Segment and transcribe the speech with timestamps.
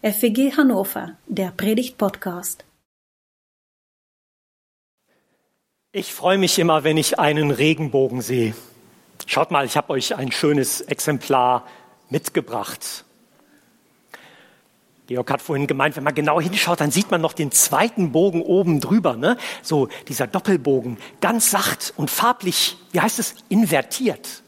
[0.00, 2.64] FEG Hannover, der Predigt-Podcast.
[5.90, 8.54] Ich freue mich immer, wenn ich einen Regenbogen sehe.
[9.26, 11.66] Schaut mal, ich habe euch ein schönes Exemplar
[12.10, 13.04] mitgebracht.
[15.08, 18.42] Georg hat vorhin gemeint, wenn man genau hinschaut, dann sieht man noch den zweiten Bogen
[18.42, 19.16] oben drüber.
[19.16, 19.36] Ne?
[19.62, 24.44] So dieser Doppelbogen, ganz sacht und farblich, wie heißt es, invertiert.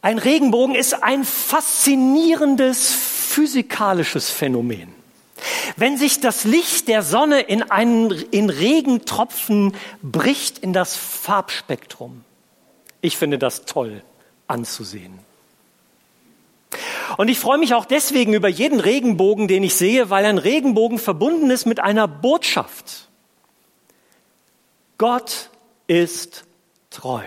[0.00, 3.05] Ein Regenbogen ist ein faszinierendes
[3.36, 4.94] physikalisches Phänomen.
[5.76, 12.24] Wenn sich das Licht der Sonne in einen in Regentropfen bricht in das Farbspektrum.
[13.02, 14.02] Ich finde das toll
[14.46, 15.18] anzusehen.
[17.18, 20.98] Und ich freue mich auch deswegen über jeden Regenbogen, den ich sehe, weil ein Regenbogen
[20.98, 23.08] verbunden ist mit einer Botschaft.
[24.96, 25.50] Gott
[25.88, 26.44] ist
[26.88, 27.20] treu.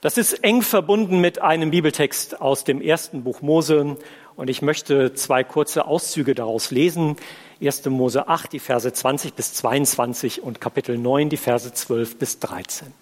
[0.00, 3.98] Das ist eng verbunden mit einem Bibeltext aus dem ersten Buch Mose.
[4.34, 7.16] Und ich möchte zwei kurze Auszüge daraus lesen.
[7.60, 7.84] 1.
[7.86, 12.94] Mose 8, die Verse 20 bis 22 und Kapitel 9, die Verse 12 bis 13.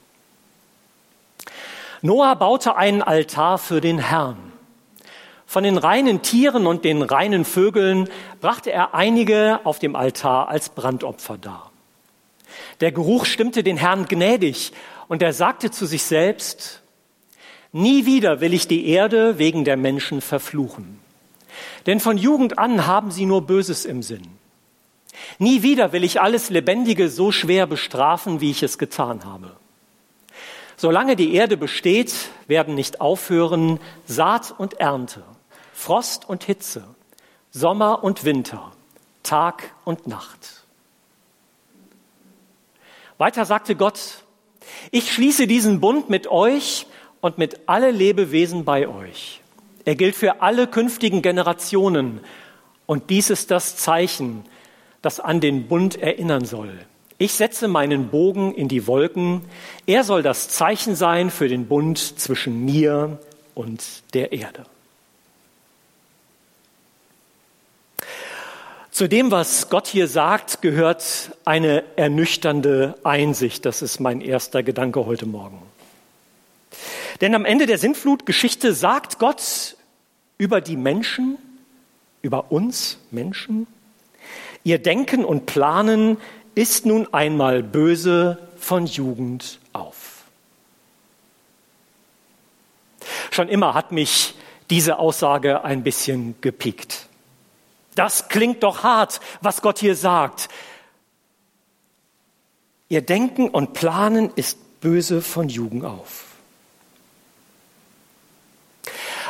[2.03, 4.53] Noah baute einen Altar für den Herrn.
[5.47, 10.69] Von den reinen Tieren und den reinen Vögeln brachte er einige auf dem Altar als
[10.69, 11.71] Brandopfer dar.
[12.81, 14.73] Der Geruch stimmte den Herrn gnädig
[15.07, 16.83] und er sagte zu sich selbst,
[17.79, 20.99] Nie wieder will ich die Erde wegen der Menschen verfluchen.
[21.87, 24.27] Denn von Jugend an haben sie nur Böses im Sinn.
[25.39, 29.55] Nie wieder will ich alles Lebendige so schwer bestrafen, wie ich es getan habe.
[30.77, 32.13] Solange die Erde besteht,
[32.49, 35.23] werden nicht aufhören Saat und Ernte,
[35.73, 36.83] Frost und Hitze,
[37.53, 38.73] Sommer und Winter,
[39.23, 40.65] Tag und Nacht.
[43.19, 44.25] Weiter sagte Gott,
[44.91, 46.89] ich schließe diesen Bund mit euch
[47.21, 49.41] und mit alle Lebewesen bei euch.
[49.85, 52.21] Er gilt für alle künftigen Generationen.
[52.87, 54.45] Und dies ist das Zeichen,
[55.03, 56.79] das an den Bund erinnern soll.
[57.19, 59.43] Ich setze meinen Bogen in die Wolken.
[59.87, 63.19] Er soll das Zeichen sein für den Bund zwischen mir
[63.55, 63.83] und
[64.15, 64.65] der Erde.
[68.91, 73.65] Zu dem, was Gott hier sagt, gehört eine ernüchternde Einsicht.
[73.65, 75.63] Das ist mein erster Gedanke heute Morgen.
[77.21, 79.77] Denn am Ende der Sintflutgeschichte sagt Gott
[80.37, 81.37] über die Menschen,
[82.23, 83.67] über uns Menschen,
[84.65, 86.19] ihr Denken und Planen
[86.55, 90.25] ist nun einmal böse von Jugend auf.
[93.31, 94.35] Schon immer hat mich
[94.71, 97.07] diese Aussage ein bisschen gepiekt.
[97.95, 100.49] Das klingt doch hart, was Gott hier sagt.
[102.89, 106.28] Ihr Denken und Planen ist böse von Jugend auf.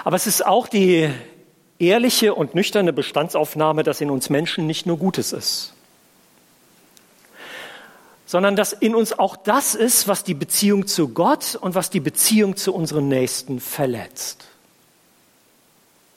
[0.08, 1.10] Aber es ist auch die
[1.78, 5.74] ehrliche und nüchterne Bestandsaufnahme, dass in uns Menschen nicht nur Gutes ist,
[8.24, 12.00] sondern dass in uns auch das ist, was die Beziehung zu Gott und was die
[12.00, 14.46] Beziehung zu unseren Nächsten verletzt,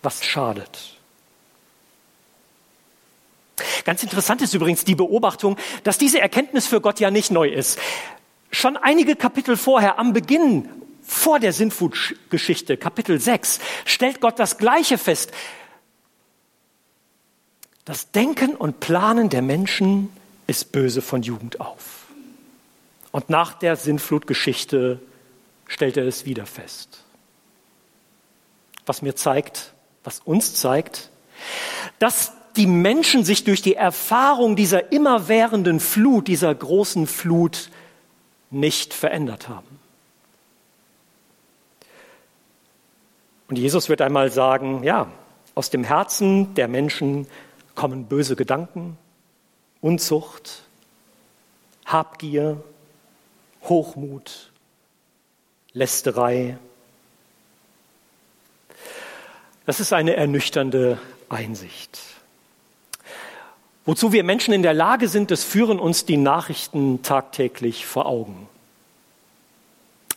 [0.03, 0.95] was schadet.
[3.83, 7.77] Ganz interessant ist übrigens die Beobachtung, dass diese Erkenntnis für Gott ja nicht neu ist.
[8.51, 10.80] Schon einige Kapitel vorher, am Beginn
[11.11, 15.31] vor der Sintflutgeschichte, Kapitel 6, stellt Gott das Gleiche fest.
[17.83, 20.09] Das Denken und Planen der Menschen
[20.47, 22.05] ist böse von Jugend auf.
[23.11, 25.01] Und nach der Sintflutgeschichte
[25.67, 27.03] stellt er es wieder fest.
[28.85, 29.73] Was mir zeigt,
[30.05, 31.09] was uns zeigt,
[31.99, 37.69] dass die Menschen sich durch die Erfahrung dieser immerwährenden Flut, dieser großen Flut
[38.49, 39.80] nicht verändert haben.
[43.51, 45.11] Und Jesus wird einmal sagen, ja,
[45.55, 47.27] aus dem Herzen der Menschen
[47.75, 48.97] kommen böse Gedanken,
[49.81, 50.63] Unzucht,
[51.85, 52.63] Habgier,
[53.63, 54.53] Hochmut,
[55.73, 56.57] Lästerei.
[59.65, 60.97] Das ist eine ernüchternde
[61.27, 61.99] Einsicht.
[63.83, 68.47] Wozu wir Menschen in der Lage sind, das führen uns die Nachrichten tagtäglich vor Augen.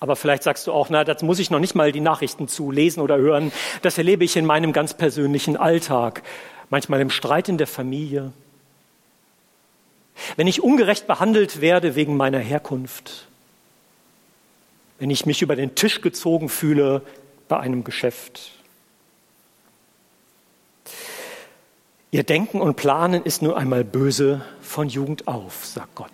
[0.05, 2.71] Aber vielleicht sagst du auch, na, das muss ich noch nicht mal die Nachrichten zu
[2.71, 3.53] lesen oder hören.
[3.81, 6.23] Das erlebe ich in meinem ganz persönlichen Alltag.
[6.69, 8.31] Manchmal im Streit in der Familie.
[10.37, 13.29] Wenn ich ungerecht behandelt werde wegen meiner Herkunft.
[14.99, 17.01] Wenn ich mich über den Tisch gezogen fühle
[17.49, 18.51] bei einem Geschäft.
[22.11, 26.11] Ihr Denken und Planen ist nur einmal böse von Jugend auf, sagt Gott.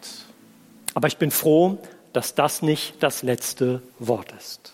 [0.94, 1.78] Aber ich bin froh,
[2.12, 4.72] dass das nicht das letzte Wort ist.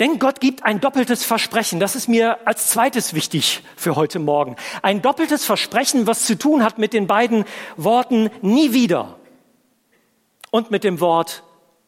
[0.00, 1.80] Denn Gott gibt ein doppeltes Versprechen.
[1.80, 4.54] Das ist mir als zweites wichtig für heute Morgen.
[4.82, 7.44] Ein doppeltes Versprechen, was zu tun hat mit den beiden
[7.76, 9.16] Worten nie wieder
[10.50, 11.42] und mit dem Wort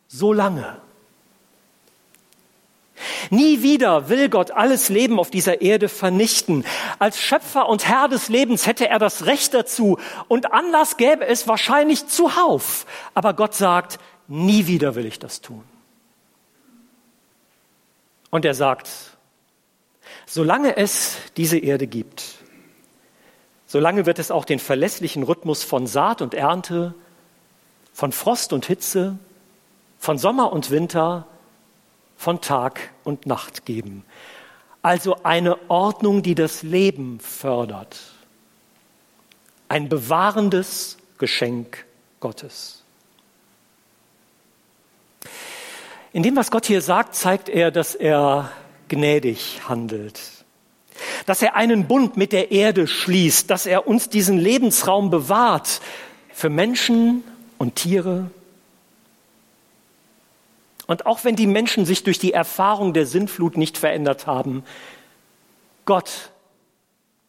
[0.09, 0.81] so lange.
[3.31, 6.65] Nie wieder will Gott alles Leben auf dieser Erde vernichten.
[6.99, 9.99] Als Schöpfer und Herr des Lebens hätte er das Recht dazu
[10.29, 12.87] und Anlass gäbe es wahrscheinlich zuhauf.
[13.15, 13.99] Aber Gott sagt,
[14.29, 15.65] nie wieder will ich das tun.
[18.31, 18.89] Und er sagt,
[20.27, 22.37] solange es diese Erde gibt,
[23.67, 26.95] solange wird es auch den verlässlichen Rhythmus von Saat und Ernte,
[27.93, 29.19] von Frost und Hitze,
[29.99, 31.27] von Sommer und Winter,
[32.21, 34.05] von Tag und Nacht geben.
[34.83, 37.99] Also eine Ordnung, die das Leben fördert.
[39.71, 41.87] Ein bewahrendes Geschenk
[42.21, 42.85] Gottes.
[46.13, 48.53] In dem, was Gott hier sagt, zeigt er, dass er
[48.89, 50.21] gnädig handelt.
[51.25, 55.81] Dass er einen Bund mit der Erde schließt, dass er uns diesen Lebensraum bewahrt
[56.35, 57.25] für Menschen
[57.57, 58.31] und Tiere
[60.91, 64.65] und auch wenn die Menschen sich durch die Erfahrung der Sintflut nicht verändert haben,
[65.85, 66.33] Gott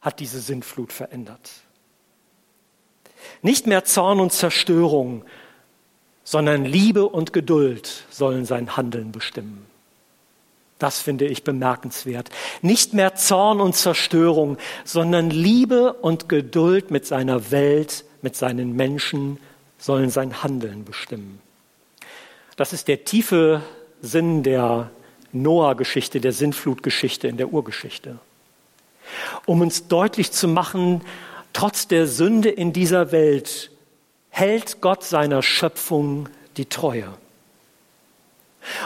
[0.02, 1.52] hat diese Sintflut verändert.
[3.44, 5.24] Nicht mehr Zorn und Zerstörung,
[6.24, 9.68] sondern Liebe und Geduld sollen sein Handeln bestimmen.
[10.80, 12.32] Das finde ich bemerkenswert.
[12.64, 19.38] Nicht mehr Zorn und Zerstörung, sondern Liebe und Geduld mit seiner Welt, mit seinen Menschen
[19.78, 21.40] sollen sein Handeln bestimmen.
[22.56, 23.62] Das ist der tiefe
[24.02, 24.90] Sinn der
[25.32, 28.20] Noah-Geschichte, der Sintflutgeschichte in der Urgeschichte.
[29.46, 31.02] Um uns deutlich zu machen,
[31.54, 33.72] trotz der Sünde in dieser Welt
[34.30, 37.08] hält Gott seiner Schöpfung die Treue.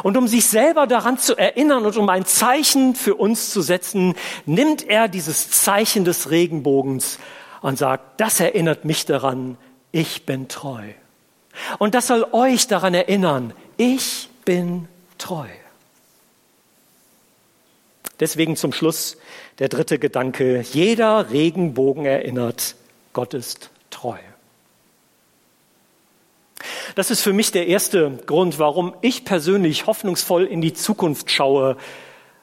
[0.03, 4.15] Und um sich selber daran zu erinnern und um ein Zeichen für uns zu setzen,
[4.45, 7.19] nimmt er dieses Zeichen des Regenbogens
[7.61, 9.57] und sagt, das erinnert mich daran,
[9.91, 10.83] ich bin treu.
[11.79, 14.87] Und das soll euch daran erinnern, ich bin
[15.17, 15.47] treu.
[18.19, 19.17] Deswegen zum Schluss
[19.59, 20.61] der dritte Gedanke.
[20.61, 22.75] Jeder Regenbogen erinnert,
[23.13, 24.17] Gott ist treu.
[26.95, 31.77] Das ist für mich der erste Grund, warum ich persönlich hoffnungsvoll in die Zukunft schaue,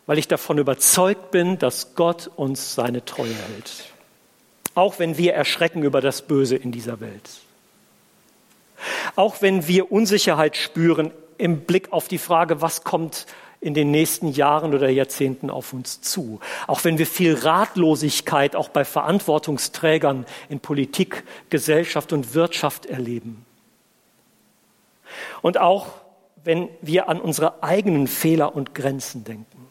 [0.07, 3.85] weil ich davon überzeugt bin, dass Gott uns seine Treue hält.
[4.75, 7.31] Auch wenn wir erschrecken über das Böse in dieser Welt.
[9.17, 13.27] Auch wenn wir Unsicherheit spüren im Blick auf die Frage, was kommt
[13.61, 16.41] in den nächsten Jahren oder Jahrzehnten auf uns zu.
[16.67, 23.47] Auch wenn wir viel Ratlosigkeit auch bei Verantwortungsträgern in Politik, Gesellschaft und Wirtschaft erleben.
[25.43, 25.89] Und auch
[26.45, 29.69] wenn wir an unsere eigenen Fehler und Grenzen denken.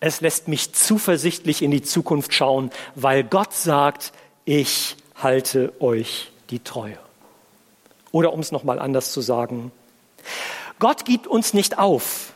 [0.00, 4.12] Es lässt mich zuversichtlich in die Zukunft schauen, weil Gott sagt,
[4.44, 6.98] ich halte euch die Treue.
[8.12, 9.72] Oder um es nochmal anders zu sagen,
[10.78, 12.32] Gott gibt uns nicht auf.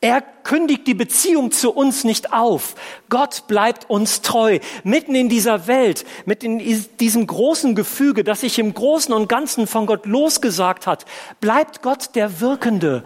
[0.00, 2.76] Er kündigt die Beziehung zu uns nicht auf.
[3.08, 4.60] Gott bleibt uns treu.
[4.84, 9.66] Mitten in dieser Welt, mit in diesem großen Gefüge, das sich im Großen und Ganzen
[9.66, 11.04] von Gott losgesagt hat,
[11.40, 13.02] bleibt Gott der Wirkende,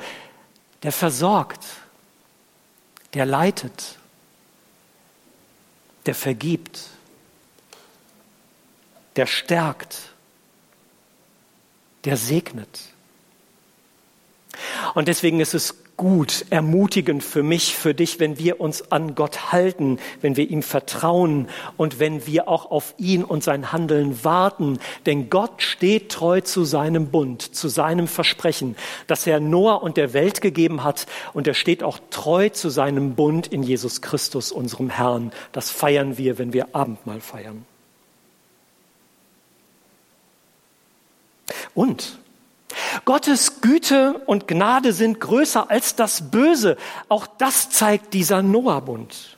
[0.82, 1.64] der versorgt,
[3.14, 3.96] der leitet,
[6.04, 6.82] der vergibt,
[9.16, 10.11] der stärkt
[12.04, 12.92] der segnet.
[14.94, 19.52] Und deswegen ist es gut, ermutigend für mich, für dich, wenn wir uns an Gott
[19.52, 24.78] halten, wenn wir ihm vertrauen und wenn wir auch auf ihn und sein Handeln warten.
[25.06, 30.12] Denn Gott steht treu zu seinem Bund, zu seinem Versprechen, das er Noah und der
[30.12, 31.06] Welt gegeben hat.
[31.34, 35.30] Und er steht auch treu zu seinem Bund in Jesus Christus, unserem Herrn.
[35.52, 37.64] Das feiern wir, wenn wir Abendmahl feiern.
[41.74, 42.18] Und
[43.04, 46.76] Gottes Güte und Gnade sind größer als das Böse.
[47.08, 49.36] Auch das zeigt dieser Noah-Bund.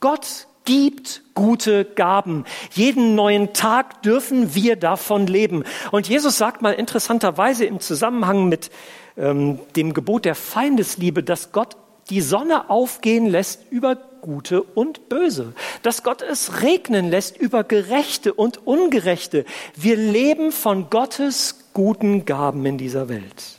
[0.00, 2.44] Gott gibt gute Gaben.
[2.72, 5.64] Jeden neuen Tag dürfen wir davon leben.
[5.90, 8.70] Und Jesus sagt mal interessanterweise im Zusammenhang mit
[9.16, 11.76] ähm, dem Gebot der Feindesliebe, dass Gott
[12.10, 13.96] die Sonne aufgehen lässt über
[14.28, 19.46] Gute und Böse, dass Gott es regnen lässt über Gerechte und Ungerechte.
[19.74, 23.58] Wir leben von Gottes guten Gaben in dieser Welt,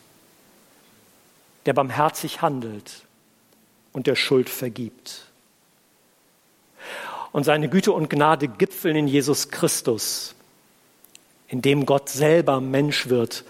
[1.66, 3.02] der barmherzig handelt
[3.94, 5.26] und der Schuld vergibt.
[7.32, 10.36] Und seine Güte und Gnade gipfeln in Jesus Christus,
[11.48, 13.44] in dem Gott selber Mensch wird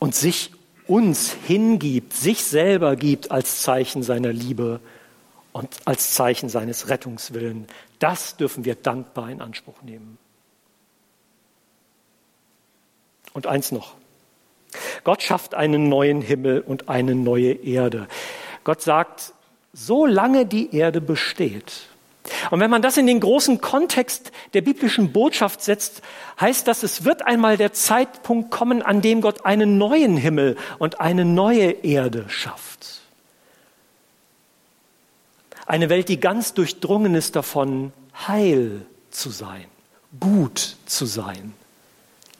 [0.00, 0.50] und sich
[0.88, 4.80] uns hingibt, sich selber gibt als Zeichen seiner Liebe
[5.52, 7.66] und als Zeichen seines Rettungswillen.
[7.98, 10.18] Das dürfen wir dankbar in Anspruch nehmen.
[13.32, 13.94] Und eins noch.
[15.04, 18.08] Gott schafft einen neuen Himmel und eine neue Erde.
[18.64, 19.34] Gott sagt,
[19.72, 21.88] solange die Erde besteht,
[22.50, 26.02] und wenn man das in den großen Kontext der biblischen Botschaft setzt,
[26.40, 31.00] heißt das, es wird einmal der Zeitpunkt kommen, an dem Gott einen neuen Himmel und
[31.00, 33.01] eine neue Erde schafft.
[35.72, 37.94] Eine Welt, die ganz durchdrungen ist davon,
[38.28, 39.64] heil zu sein,
[40.20, 41.54] gut zu sein,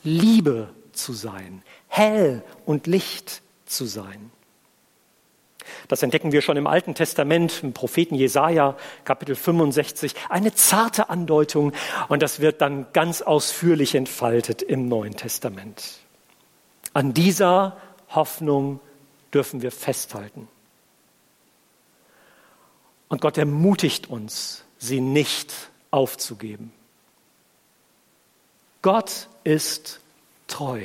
[0.03, 4.29] Liebe zu sein, hell und Licht zu sein.
[5.87, 11.71] Das entdecken wir schon im Alten Testament, im Propheten Jesaja, Kapitel 65, eine zarte Andeutung
[12.09, 16.01] und das wird dann ganz ausführlich entfaltet im Neuen Testament.
[16.93, 17.77] An dieser
[18.09, 18.79] Hoffnung
[19.33, 20.47] dürfen wir festhalten.
[23.07, 25.53] Und Gott ermutigt uns, sie nicht
[25.91, 26.71] aufzugeben.
[28.81, 29.99] Gott ist
[30.47, 30.81] treu.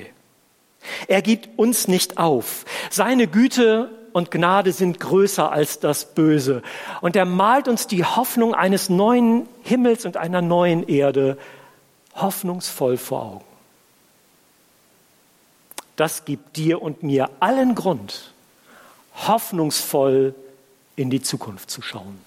[1.09, 2.65] Er gibt uns nicht auf.
[2.91, 6.63] Seine Güte und Gnade sind größer als das Böse.
[7.01, 11.39] Und er malt uns die Hoffnung eines neuen Himmels und einer neuen Erde
[12.15, 13.45] hoffnungsvoll vor Augen.
[15.97, 18.33] Das gibt dir und mir allen Grund,
[19.27, 20.35] hoffnungsvoll
[20.99, 22.19] in die Zukunft zu schauen.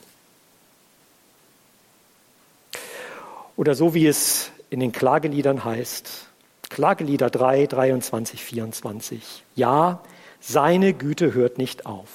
[3.58, 6.28] Oder so wie es in den Klageliedern heißt,
[6.70, 9.44] Klagelieder 3, 23, 24.
[9.56, 10.00] Ja,
[10.40, 12.08] seine Güte hört nicht auf.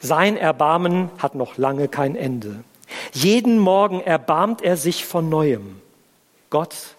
[0.00, 2.64] Sein Erbarmen hat noch lange kein Ende.
[3.12, 5.80] Jeden Morgen erbarmt er sich von neuem.
[6.50, 6.96] Gott,